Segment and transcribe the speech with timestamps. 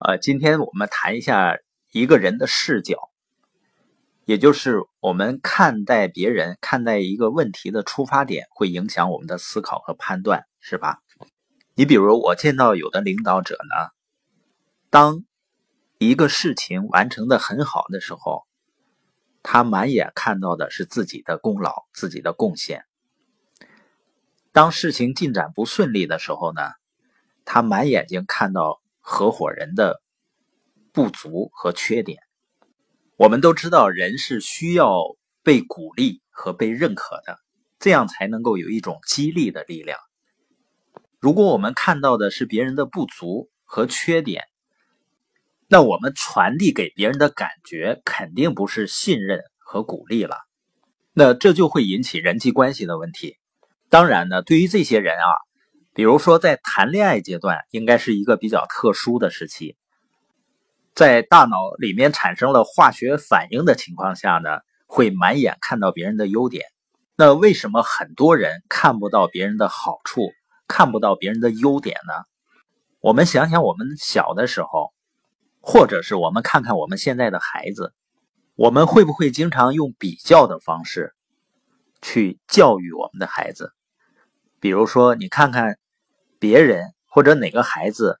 [0.00, 1.58] 呃，今天我们谈一下
[1.90, 3.10] 一个人的视角，
[4.26, 11.00] 也就是我们看待别人、看待一个问题的出发点，会影响我们的思考和判断，是吧？
[11.74, 13.90] 你比如我见到有的领导者呢，
[14.88, 15.24] 当
[15.98, 18.46] 一个事情完成的很好的时候，
[19.42, 22.82] 他满眼看到的是自己的功劳、自己的贡献；
[24.52, 26.70] 当事情进展不顺利的时候呢，
[27.44, 28.80] 他满眼睛看到。
[29.10, 30.02] 合伙人的
[30.92, 32.18] 不足和缺点，
[33.16, 37.38] 我们都知道，人是需要被鼓励和被认可的，
[37.78, 39.98] 这样才能够有一种激励的力量。
[41.18, 44.44] 如果我们看到的是别人的不足和缺点，
[45.68, 50.36] 那我们传递给别人的感觉肯定不是信任和鼓励了，
[51.14, 53.38] 那这就会引起人际关系的问题。
[53.88, 55.47] 当然呢，对于这些人啊。
[55.98, 59.74] 比如说，在谈恋爱阶段，应该是一个比较特殊的时期，
[60.94, 66.66] 在大脑里面产生了化学反应的情况下呢，会满眼看到别人的优点。
[67.16, 70.30] 那为什么很多人看不到别人的好处，
[70.68, 72.14] 看不到别人的优点呢？
[73.00, 74.92] 我们想想，我们小的时候，
[75.60, 77.92] 或者是我们看看我们现在的孩子，
[78.54, 81.12] 我们会不会经常用比较的方式
[82.00, 83.72] 去教育我们的孩子？
[84.60, 85.76] 比如说，你看看。
[86.38, 88.20] 别人或者哪个孩子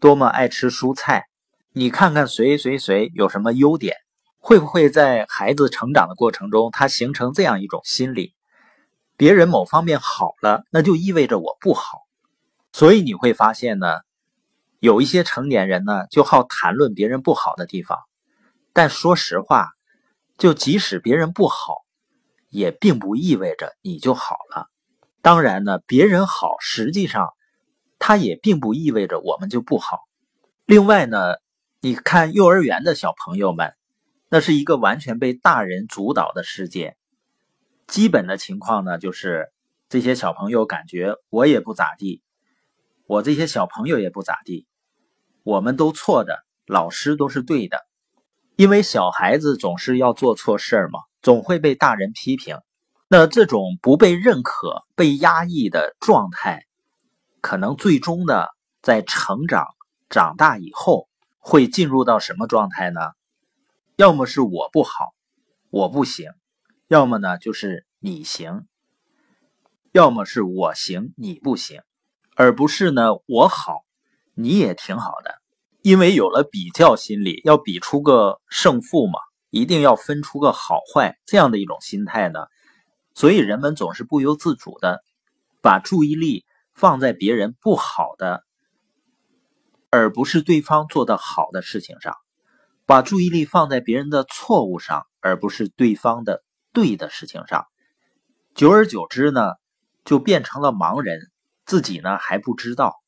[0.00, 1.26] 多么爱吃蔬菜，
[1.72, 3.96] 你看看谁谁谁有什么优点，
[4.38, 8.34] 会不会在孩子成长的过程中，他形成这样一种心理：
[9.16, 11.98] 别人某方面好了，那就意味着我不好。
[12.72, 13.86] 所以你会发现呢，
[14.80, 17.98] 有一些成年人呢就好谈论别人不好的地方，
[18.72, 19.70] 但说实话，
[20.36, 21.84] 就即使别人不好，
[22.50, 24.66] 也并不意味着你就好了。
[25.22, 27.30] 当然呢，别人好，实际上，
[27.98, 30.00] 它也并不意味着我们就不好。
[30.64, 31.36] 另外呢，
[31.80, 33.74] 你看幼儿园的小朋友们，
[34.28, 36.96] 那是一个完全被大人主导的世界。
[37.86, 39.52] 基本的情况呢，就是
[39.88, 42.22] 这些小朋友感觉我也不咋地，
[43.06, 44.66] 我这些小朋友也不咋地，
[45.44, 47.86] 我们都错的，老师都是对的。
[48.56, 52.58] 因为小孩子总是要做错事儿嘛，总会被大人批评。
[53.08, 56.66] 那这种不被认可、被压抑的状态，
[57.46, 58.48] 可能最终的
[58.82, 59.68] 在成长、
[60.08, 61.08] 长大以后
[61.38, 63.00] 会进入到什么状态呢？
[63.94, 65.14] 要么是我不好，
[65.70, 66.32] 我不行；
[66.88, 68.62] 要么呢就是你行；
[69.92, 71.82] 要么是我行，你不行，
[72.34, 73.84] 而不是呢我好，
[74.34, 75.36] 你也挺好的。
[75.82, 79.20] 因为有了比较心理，要比出个胜负嘛，
[79.50, 82.40] 一定要分出个好坏，这样的一种心态呢。
[83.14, 85.04] 所以人们总是不由自主的
[85.62, 86.44] 把注意力
[86.76, 88.44] 放在别人不好的，
[89.88, 92.12] 而不是对方做的好的事情上；
[92.84, 96.44] 把注意力放在别人的错误上，而不是对方的
[96.74, 97.66] 对的事情上。
[98.54, 99.54] 久而久之呢，
[100.04, 101.30] 就变成了盲人，
[101.64, 103.02] 自己呢还不知道。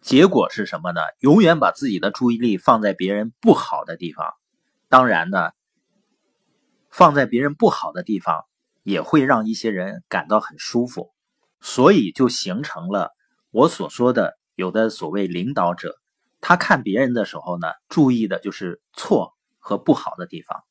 [0.00, 1.02] 结果是什么呢？
[1.20, 4.32] 永远把自己的注意力放在别人不好的地方。
[4.88, 5.50] 当然呢，
[6.90, 8.46] 放在别人不好的地方。
[8.82, 11.13] 也会让一些人感到很舒服，
[11.64, 13.12] 所以就形成了
[13.50, 15.96] 我所说的有的所谓领导者，
[16.42, 20.62] 他看别人的时候呢，注意的就是错和不好的地方，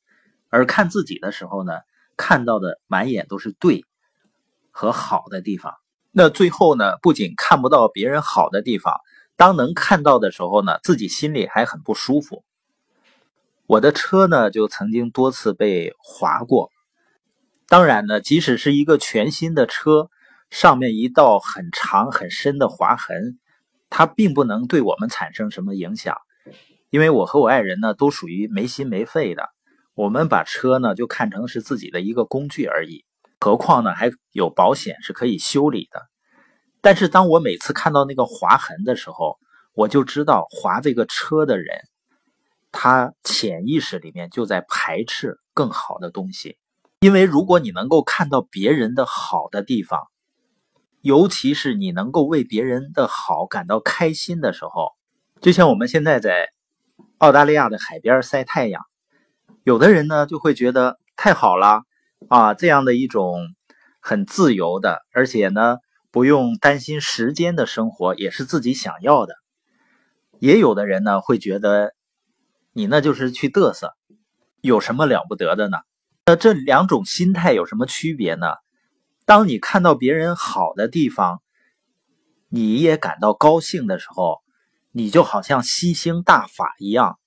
[0.50, 1.72] 而看自己的时候呢，
[2.16, 3.84] 看到的满眼都是对
[4.70, 5.74] 和好的地方。
[6.12, 9.00] 那最后呢，不仅看不到别人好的地方，
[9.34, 12.44] 当能看到的时候呢，自己心里还很不舒服。
[13.66, 16.70] 我的车呢，就曾经多次被划过。
[17.66, 20.08] 当然呢，即使是一个全新的车，
[20.50, 23.38] 上面一道很长很深的划痕，
[23.90, 26.16] 它并不能对我们产生什么影响，
[26.90, 29.50] 因为我和我爱人呢都属于没心没肺的，
[29.94, 33.04] 我们把车呢就看成是自己的一个工具而已。
[33.40, 36.02] 何况呢还有保险是可以修理的。
[36.80, 39.38] 但是当我每次看到那个划痕的时候，
[39.74, 41.78] 我就知道划这个车的人，
[42.72, 46.58] 他潜意识里面就在排斥更好的东西。
[47.00, 50.08] 因为如果你能够看到别人的好的地方，
[51.04, 54.92] 尤其是你能够为别人的好感到开心的时候，
[55.42, 56.48] 就像我们现在在
[57.18, 58.80] 澳大利亚的海边晒太阳，
[59.64, 61.82] 有的人呢就会觉得太好了
[62.30, 63.36] 啊，这样的一种
[64.00, 65.76] 很自由的，而且呢
[66.10, 69.34] 不用担心时间的生活也是自己想要的。
[70.38, 71.92] 也有的人呢会觉得
[72.72, 73.92] 你那就是去嘚瑟，
[74.62, 75.76] 有什么了不得的呢？
[76.24, 78.46] 那这两种心态有什么区别呢？
[79.26, 81.40] 当你看到别人好的地方，
[82.48, 84.42] 你也感到高兴的时候，
[84.92, 87.18] 你就好像吸星大法一样，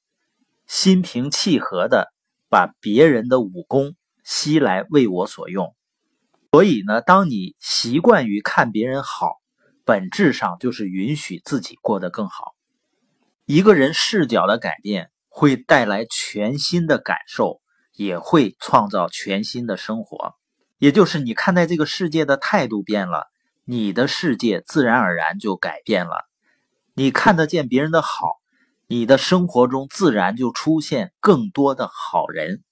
[0.67, 2.13] 心平气和的
[2.49, 5.75] 把别人的武功吸来为我所用。
[6.51, 9.37] 所以呢，当你习惯于看别人好，
[9.83, 12.55] 本质上就是允许自己过得更好。
[13.45, 17.61] 一个人视角的改变会带来全新的感受，
[17.93, 20.35] 也会创造全新的生活。
[20.77, 23.27] 也就是你看待这个世界的态度变了，
[23.65, 26.25] 你的世界自然而然就改变了。
[26.93, 28.37] 你看得见别人的好，
[28.87, 32.63] 你的生活中自然就出现更多的好人。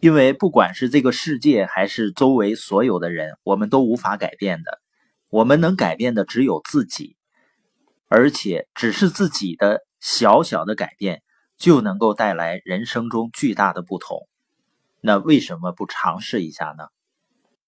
[0.00, 4.80] 因为不管是这个世界还是周围所有的人，我们都无法改变的。
[5.28, 7.16] 我们能改变的只有自己，
[8.08, 11.22] 而且只是自己的小小的改变，
[11.58, 14.26] 就能够带来人生中巨大的不同。
[15.02, 16.84] 那为什么不尝试一下呢？